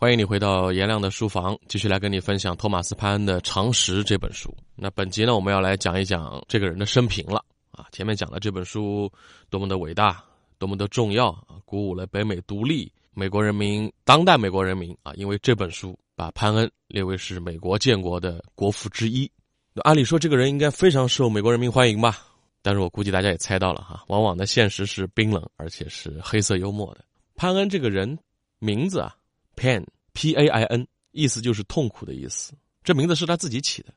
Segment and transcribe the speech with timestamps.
[0.00, 4.56] 欢迎你回到颜亮的书房，继续来跟你分享托马斯·潘恩的《常识》这本书。
[4.76, 7.84] 那本集呢，我们要来讲一讲这个人的生平了啊。
[7.90, 9.10] 前面讲了这本书
[9.50, 10.22] 多么的伟大，
[10.56, 19.28] 多么的重要啊，鼓舞了北美独立，美国人民当代美国人民啊，因为这本书把潘恩列为是美国建国的国父之一。
[19.74, 22.18] 那按理说，这个人应该非常受美国人民欢迎吧？
[22.62, 27.04] 但是我估计大家也猜到了哈，往往的现实是冰冷而且是黑色幽默的。
[27.34, 28.16] 潘恩这个人
[28.60, 29.12] 名字啊。
[29.58, 32.52] Pain, P-A-I-N，意思就是痛苦的意思。
[32.84, 33.92] 这名字是他自己起的，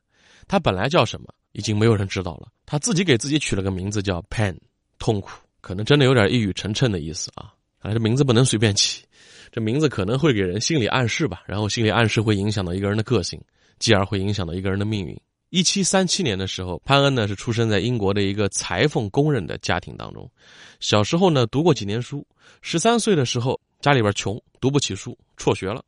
[0.48, 2.48] 他本来叫什么已经没有人知道了。
[2.66, 4.58] 他自己给自己取了个名字叫 Pain，
[4.98, 7.54] 痛苦，可能真的有点一语成谶的意思啊。
[7.80, 9.04] 看来这名字不能随便起，
[9.52, 11.44] 这名字可能会给人心理暗示吧。
[11.46, 13.40] 然后心理暗示会影响到一个人的个性，
[13.78, 15.16] 继而会影响到一个人的命运。
[15.50, 20.28] 一七三七年的时候，潘恩呢是出生在英国的一个裁缝工人的家庭当中。
[20.80, 22.26] 小时候呢读过几年书，
[22.62, 23.60] 十三岁的时候。
[23.82, 25.82] 家里边穷，读不起书，辍学了。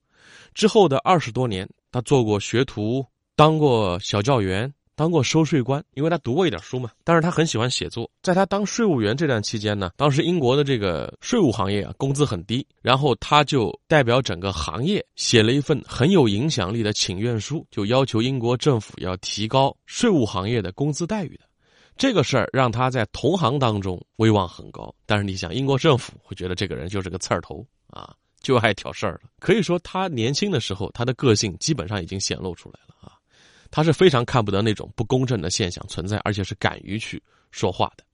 [0.52, 3.04] 之后的二十多年，他做过学徒，
[3.36, 6.90] 当过小教员，当过收税官，因为他读过一点书嘛。
[7.02, 8.08] 但是他很喜欢写作。
[8.22, 12.64] 在他当税务员这段期间呢，当时英国的这个税务行业啊，工资很低。
[12.82, 21.44] 然后他就代表整个行业写了一份很有影响力的请愿书，就要求英国政府要提高税务行业的工资待遇的。
[21.96, 24.94] 这个事儿让他在同行当中威望很高。
[25.06, 27.66] 但是你想，英国政府会觉得这个人就是个刺儿头。
[27.88, 28.12] 啊，
[28.44, 29.22] 就爱挑事儿了。
[29.40, 33.18] 可以说，他年轻的时候，他的个性基本上已经显露出来了啊。
[33.72, 38.04] 他是非常看不得那种不公正的现象存在，而且是敢于去说话的。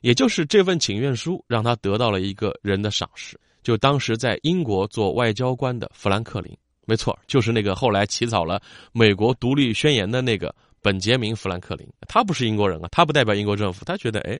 [0.00, 8.60] 也就是这份请愿书，让他得到了一个人的赏识，就当时在英国做外交官的富兰克林，没错，就是那个后来起草了
[8.92, 11.86] 美国独立宣言的那个本杰明·富兰克林。
[12.08, 14.36] 他不是英国人啊，他不代表英国政府，他觉得，哎，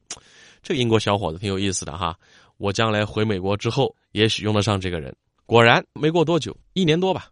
[0.63, 2.19] 这个英国小伙子挺有意思的哈。
[2.63, 5.13] 我将来回美国之后，也许用得上这个人。
[5.47, 7.27] 果然，没过多久，一年多吧，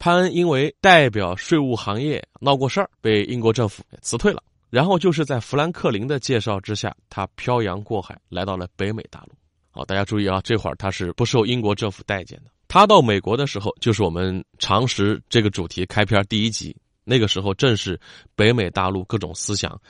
[0.00, 4.42] 潘恩因为代表税务行业闹过事儿，被英国政府辞退了。
[4.70, 9.36] 然后就是在富兰克林的介绍之下，他漂洋过海来到了北美大陆。
[9.70, 12.50] 好，大家注意啊，这会儿他是不受英国政府待见的。
[12.66, 17.96] 他到美国的时候，就是我们常识这个主题开篇第一集，那个时候正是
[18.34, 19.80] 北美大陆各种思想。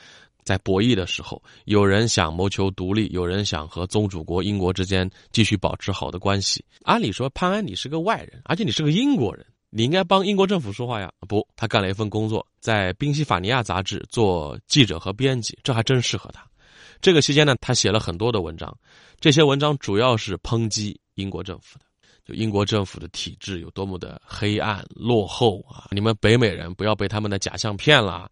[0.45, 6.65] 在博弈的时候，有人想谋求独立，有人想和宗主国英国之间继续保持好的关系。
[6.83, 11.11] 按理说，潘安你是个外人，而且你是个英国人，你应该帮英国政府说话呀。
[11.27, 16.47] 不，他干了一份工作，在宾夕法尼亚杂志做记者和编辑，这还真适合他。
[17.01, 18.77] 这个期间呢，他写了很多的文章，
[19.19, 21.85] 这些文章主要是抨击英国政府的，
[22.27, 25.89] 就英国政府的体制有多么的黑暗落后啊！
[25.91, 28.31] 你们北美人不要被他们的假象骗了。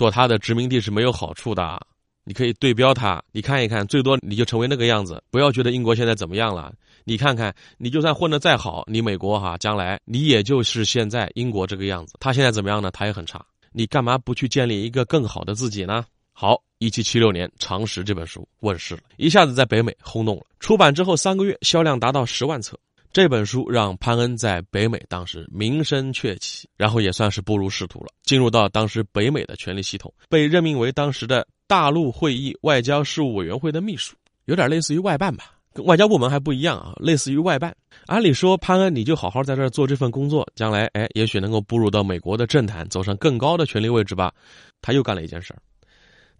[0.00, 1.78] 做他的殖民地是没有好处的，
[2.24, 5.22] 你可以对标他，你看一看，最多你就成为那个样子。
[5.30, 6.72] 不要觉得英国现在怎么样了，
[7.04, 12.14] 你看看，你就算混得再好，你美国哈，将来你也就是现在英国这个样子。
[12.18, 12.90] 他现在怎么样呢？
[12.92, 13.44] 他也很差。
[13.72, 16.06] 你干嘛不去建立一个更好的自己呢？
[16.32, 20.46] 好，一七七六年《常识》这本书问世了，一下子在北美轰动了。
[20.60, 22.74] 出版之后三个月，销量达到十万册。
[23.12, 37.74] 这本书让潘恩在北美当时名声鹊起，然后也算是步入仕途了，进入到当时北美的权力系统，被任命为当时的大陆会议外交事务委员会的秘书，有点类似于外办吧，跟外交部门还不一样啊，类似于外办。
[38.06, 44.32] 按理说，潘恩你就好好在这做这份工作，将来哎，也许能够步入到美国的政坛，走上更高的权力位置吧。
[44.80, 45.58] 他又干了一件事儿，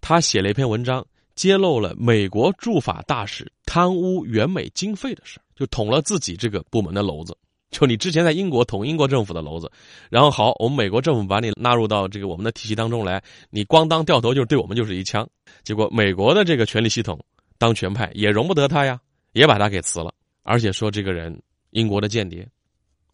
[0.01, 1.05] 他写了一篇文章。
[1.41, 7.35] 揭露了美国驻法大使贪污援美经费的事就捅了自己这个部门的篓子。
[7.71, 9.73] 就你之前在英国捅英国政府的篓子，
[10.11, 15.27] 然后好，我们美国政府把你纳入到这个我们的体系当中来，你咣当掉头就对我们就是一枪。
[15.63, 17.19] 结果美国的这个权力系统
[17.57, 19.01] 当权派也容不得他呀，
[19.33, 20.13] 也把他给辞了，
[20.43, 21.41] 而且说这个人
[21.71, 22.47] 英国的间谍，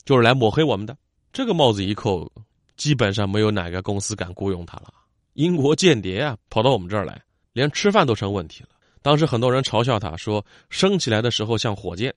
[0.04, 0.96] 就是来抹黑我们的。
[1.32, 2.28] 这个帽子一扣，
[2.76, 4.92] 基本上没有哪个公司敢雇佣他了。
[5.34, 7.22] 英国间谍啊，跑到我们这儿来。
[7.56, 8.68] 连吃饭都成问题了。
[9.00, 12.10] 当时很多人嘲笑他说：“升起来的时候像火箭。”《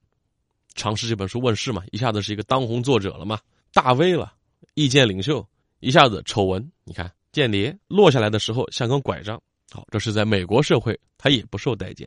[0.75, 3.39] 常识》这本书问世嘛，一下子是一个当红作者了嘛，
[3.71, 4.33] 大 V 了，
[4.73, 5.47] 意见领袖，
[5.79, 6.69] 一下子丑闻。
[6.83, 9.41] 你看，间谍落下来的时候像根拐杖。
[9.71, 12.05] 好，这是在美国社会，他也不受待见，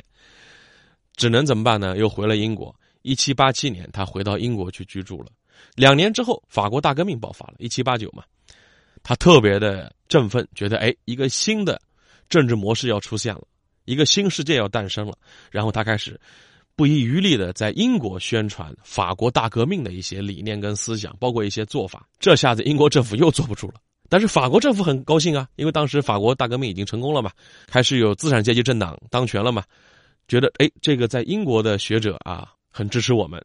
[1.17, 1.97] 只能怎么办呢？
[1.97, 2.75] 又回了英国。
[3.01, 5.31] 一七八七年，他回到英国去居住了。
[5.75, 8.25] 两年之后，法国大革命爆发了，一七八九嘛，
[9.03, 11.81] 他特别的振奋，觉得哎，一个新的。
[12.33, 13.43] 政治模式要出现了，
[13.85, 15.13] 一个新世界要诞生了。
[15.51, 16.19] 然后他开始
[16.75, 22.09] 不遗余力的在英国宣传法国大革命的一些理念跟思想，包括一些做法。
[22.19, 23.75] 这下子英国政府又坐不住了，
[24.09, 27.31] 但是法国政府很高兴啊，因为当时法国大革命已经成功了嘛，
[27.67, 29.63] 开始有资产阶级政党当权了嘛，
[30.27, 33.45] 觉得哎，这个在英国的学者啊很支持我们，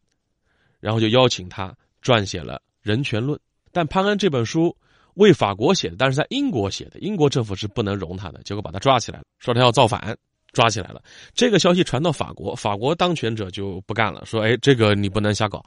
[0.80, 3.38] 然后就邀请他撰写了人权论》，
[3.74, 4.74] 但潘恩这本书
[5.18, 10.18] 为法国写的，但是在英国写的，英国政府是不能容他的，结果把他抓起来了，说他要造反，
[10.54, 11.02] 抓起来了。
[11.34, 15.64] 这个消息传到法国，法国当权者就不干了，说：“哎，这个你不能瞎搞，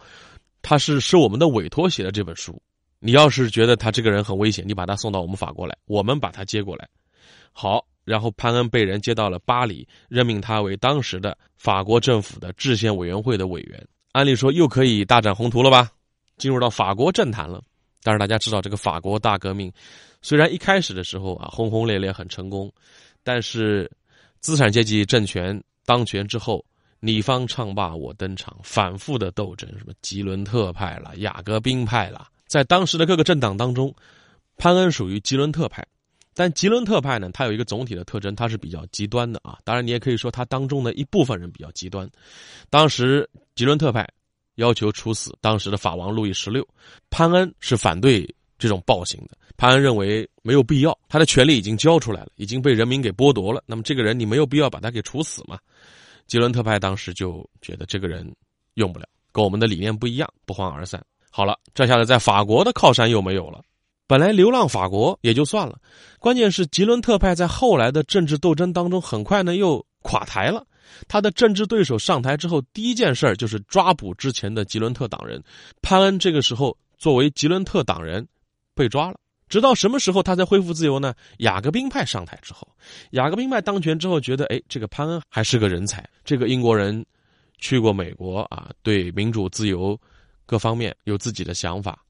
[0.62, 2.60] 他是是我们的委托写的这本书，
[2.98, 6.88] 你要是觉得他这个人很危险，你把他送到我们法国来，我们把他接过来。”
[7.52, 7.84] 好。
[8.02, 13.86] 然后潘恩被人接到了巴黎，任命他为当时的法国政府的制宪委员会的委员。
[14.12, 15.92] 按理说又可以大展宏图了吧？
[16.36, 17.62] 进入到法国政坛了。
[18.02, 19.72] 但是大家知道，这个法国大革命
[20.22, 22.72] 虽然一开始的时候啊轰轰烈烈很成功，
[23.22, 23.90] 但是
[24.40, 26.64] 资产阶级政权当权之后，
[27.00, 33.94] 你方唱罢我登场，反复的斗争，什么吉伦特派了、雅各宾派了，在当时的各个政党当中，
[34.56, 35.86] 潘恩属于吉伦特派。
[36.32, 39.58] 但吉伦特派呢，它有一个总体的特征，它是比较极端的啊。
[39.64, 42.08] 当然，你也可以说它当中的一部分人比较极端。
[42.70, 44.08] 当时吉伦特派
[44.60, 46.66] 要求处死当时的法王路易十六，
[47.08, 48.28] 潘恩是反对
[48.58, 49.36] 这种暴行的。
[49.56, 53.62] 潘恩认为没有必要，他的权利已经交出来了，已经被人民给剥夺了。
[53.66, 55.58] 那么这个人你没有必要把他给处死嘛？
[56.26, 58.30] 吉伦特派当时就觉得这个人
[58.74, 61.02] 用不了，跟我们的理念不一样，不欢而散。
[61.30, 63.62] 好了，这下子在法国的靠山又没有了。
[64.06, 65.78] 本来流浪法国也就算了，
[66.18, 70.66] 关键是吉伦特派在后来的政治斗争当中，很快呢又垮台了。
[71.08, 75.42] 他的政治对手上台之后，第一件事就是抓捕之前的吉伦特党人。
[75.82, 78.26] 潘恩这个时候作为吉伦特党人
[78.74, 79.18] 被抓了，
[79.48, 81.14] 直到什么时候他才恢复自由呢？
[81.38, 82.66] 雅各宾派上台之后，
[83.10, 87.04] 雅各宾派当权之后，觉得哎，这个潘恩还是个人才，这个英国人
[87.58, 89.98] 去过美国啊，对民主自由
[90.46, 92.02] 各方面有自己的想法。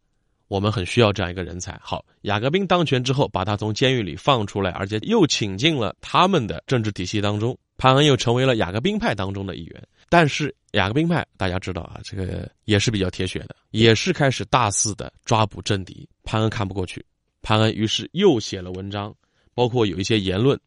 [0.48, 1.78] 我们很需要这样一个人才。
[1.80, 7.56] 好，雅各宾当权之后，把他从监狱里放出来，而且又请进了他们的政治体系当中。
[7.80, 9.82] 潘恩又成为了雅各宾派当中的一员。
[10.10, 16.06] 但是雅各宾派大家知道啊，这个也是比较铁血的，也是开始大肆的抓捕政敌。
[16.22, 17.02] 潘恩看不过去，
[17.40, 19.14] 潘恩于是又写了文章，
[19.54, 20.60] 包括有一些言论。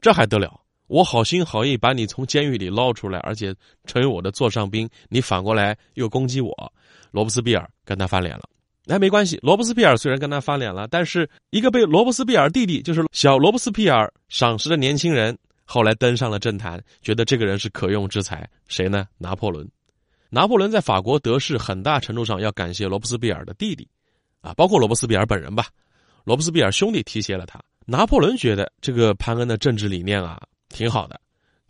[0.00, 0.58] 这还得了？
[0.86, 3.54] 我好心好意把你从监狱里捞出来，而且
[3.84, 6.72] 成为我的座上宾，你反过来又攻击我。
[7.10, 8.48] 罗伯斯庇尔跟他翻脸了。
[8.84, 15.36] 那没关系，罗伯斯庇尔虽然跟他翻脸了，但是一个被罗伯斯庇尔弟弟，就是小罗伯斯庇尔赏识的年轻人，
[15.66, 18.48] 后来登上了政坛，觉得这个人是可用之才。
[18.68, 19.06] 谁呢？
[19.18, 19.68] 拿破仑。
[20.30, 23.86] 拿破仑在法国得势，很大程度上要感谢罗伯斯庇尔的弟弟，
[24.40, 25.66] 啊，包括罗伯斯庇尔本人吧。
[26.24, 27.60] 罗伯斯庇尔兄弟提携了他。
[27.84, 30.40] 拿破仑觉得这个潘恩的政治理念啊
[30.70, 31.20] 挺好的，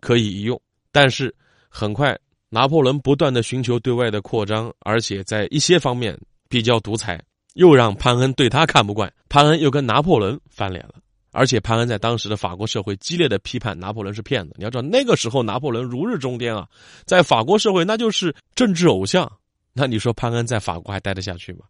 [0.01, 0.61] 可以一用。
[0.93, 1.35] 但是
[1.69, 2.17] 很快，
[2.49, 6.17] 拿破仑不断的寻求对外的扩张，而且在一些方面。
[6.49, 7.21] 比较独裁，
[7.55, 10.95] 又让潘恩对他看不惯，潘恩又跟拿破仑翻脸了。
[11.37, 14.55] 而且潘恩在当时的法国社会激烈的批判拿破仑是骗子。
[14.57, 16.67] 你要知道那个时候拿破仑如日中天啊，
[17.05, 19.31] 在法国社会那就是政治偶像。
[19.75, 21.67] 那你说潘恩在法国还待得下去吗？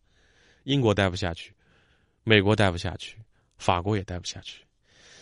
[0.62, 1.52] 英国待不下去，
[2.22, 3.16] 美国待不下去，
[3.58, 4.62] 法国也待不下去。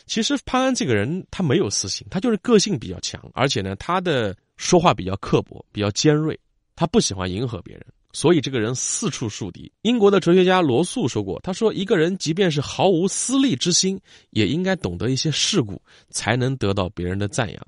[0.05, 6.39] 其实潘恩这个人他没有私心，他就是个性比较强，而且呢他的说话比较刻薄，比较尖锐，
[6.77, 7.87] 他不喜欢迎合别人。
[8.15, 9.71] 所以这个人四处树敌。
[9.83, 14.01] 英国的哲学家罗素说过：“他说，一个人即便是毫无私利之心，
[14.31, 17.67] 也应该懂得一些世故，才能得到别人的赞扬。”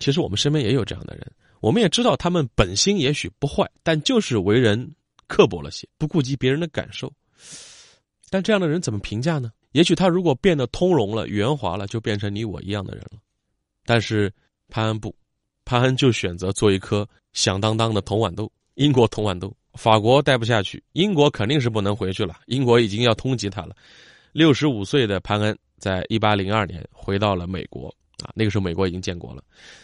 [0.00, 4.94] 其实我们身边也有这样的人，我们也知道他们本心也许不坏，但就是为人
[5.28, 7.10] 刻薄了些，不顾及别人的感受。
[8.30, 9.52] 但这样的人怎么评价呢？
[9.70, 13.18] 也许他如果变得通融了、圆滑了，就变成你我一样的人了。
[13.86, 14.32] 但是
[14.68, 15.14] 潘恩不，
[15.64, 19.56] 潘恩就选择做一颗响当当的铜豌豆，英国铜豌豆。
[19.74, 22.36] 法国待不下去，英国肯定是不能回去了。
[22.46, 23.74] 英国已经要通缉他了。
[24.32, 27.88] 六十五岁的潘恩在一八零二年回到了美国
[28.22, 29.42] 啊，那个时候美国已经建国了，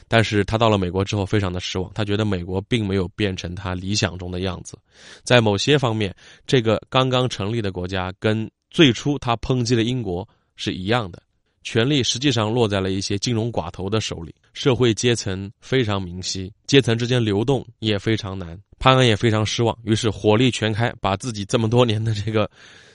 [0.08, 4.78] 但是他到了美国之后非常的失望，他觉得美国并没有变成他理想中的样子，
[5.24, 6.14] 在某些方面，
[6.46, 11.22] 这个刚刚成立的国家跟最初他抨击的英国是一样的。
[11.62, 18.58] 权力实际上落在了一些金融寡头的手里，社会阶层非常明晰，阶层之间流动也非常难。
[18.78, 22.50] 潘恩也非常失望，于是火力全开，把自己这么多年的这个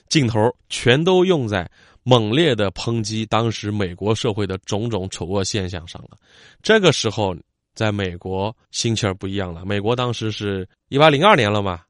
[0.10, 1.70] 劲头全都用在
[2.02, 6.18] 猛烈的抨击当时美国社会的种种丑恶现象上了。
[6.64, 7.36] 这个时候，
[7.76, 9.64] 在美国心气儿不一样了。
[9.64, 11.82] 美国当时是一八零二年了嘛，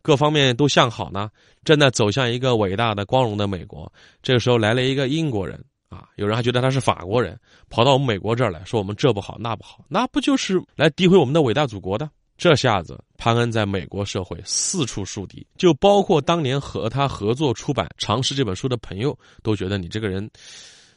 [0.00, 1.28] 各方面都向好呢，
[1.64, 3.92] 正在走向一个伟大的、光荣的美国。
[4.22, 5.60] 这个时候来了一个英国人。
[5.90, 12.08] 啊，有人还觉得他是法国人，跑到我们美国这儿来说我们这不好那不好，那不就是来诋毁我们的伟大祖国的？
[12.38, 20.30] 这下子潘恩在美国社会四处树敌，就包括当年和他合作出版《常识》这本书的朋友，都觉得你这个人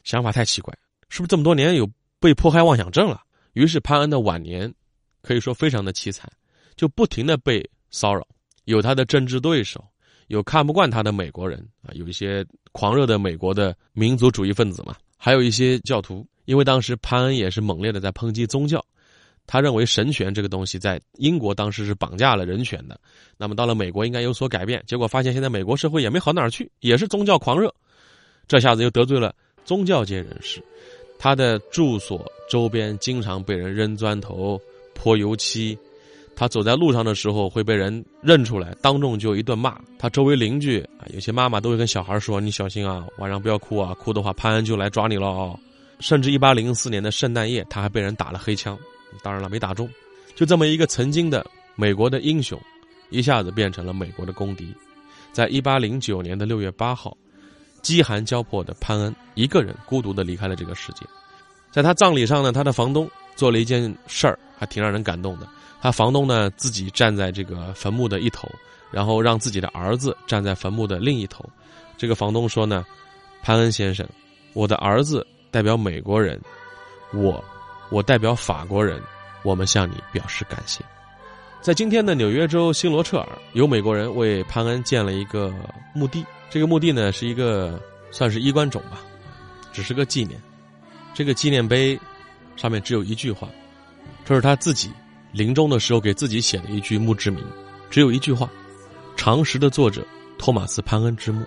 [0.04, 0.74] 想法太奇怪，
[1.10, 3.22] 是不是这么多年有被迫害妄想症了？
[3.54, 4.74] 于是潘恩的晚年
[5.22, 6.32] 可以说非常的凄惨，
[6.76, 8.26] 就不停的被骚扰，
[8.66, 9.84] 有他的政治对手。
[10.34, 16.26] 有看不惯他的美国人啊，有一些狂热的美国的民族主义分子嘛，还有一些教徒。
[16.46, 18.84] 因为当时潘恩也是猛烈的在抨击宗教，
[19.46, 23.00] 他认为神权这个东西在英国当时是绑架了人权的，
[23.38, 24.84] 那么到了美国应该有所改变。
[24.88, 27.72] 结果发现现在美国社会也没好哪儿去，也是宗教狂热，
[28.48, 30.62] 这下子又得罪了宗教界人士，
[31.20, 34.60] 他的住所周边经常被人扔砖头、
[34.96, 35.78] 泼油漆。
[36.36, 39.80] 他走在路上的时候会被人认出来，当众就一顿骂。
[40.00, 45.58] 他周围邻居啊，有些妈妈都会跟小孩说：“你小心啊，晚上不要哭啊，哭的话潘恩就来抓你了哦。”
[46.00, 48.78] 甚至一八零四年的圣诞夜，他还被人打了黑枪，
[49.22, 49.90] 当然了，没打中。
[50.36, 52.60] 就这么一个曾经的美国的英雄，
[53.10, 54.74] 一下子变成了美国的公敌。
[55.32, 57.16] 在一八零九年的六月八号，
[57.82, 61.06] 饥寒交迫的潘恩一个人孤独的离开了这个世界。
[61.72, 65.48] 在他葬礼上呢，他的房东做了一件事儿，还挺让人感动的。
[65.82, 68.50] 他房东呢自己站在这个坟墓的一头，
[68.90, 71.44] 然后让自己的儿子站在坟墓的另一头。
[71.98, 72.86] 这个房东说呢
[73.44, 74.08] ：“潘恩先生，
[74.54, 76.40] 我的儿子代表美国人，
[77.14, 77.44] 我，
[77.90, 79.02] 我代表法国人，
[79.44, 80.82] 我们向你表示感谢。”
[81.60, 85.54] 在今天的纽约州新罗彻尔，有美国人为潘恩建了一个
[85.94, 86.26] 墓地。
[86.50, 87.78] 这个墓地呢是一个
[88.10, 89.02] 算是衣冠冢吧，
[89.74, 90.42] 只是个纪念。
[91.14, 92.00] 这个纪念碑
[92.56, 93.48] 上面只有一句话，
[94.26, 94.92] 这是他自己。
[95.32, 97.44] 临终的时候给自己写的一句墓志铭，
[97.90, 98.48] 只有一句话
[99.18, 100.06] ：“常识的作者
[100.38, 101.44] 托马斯·潘恩之墓。”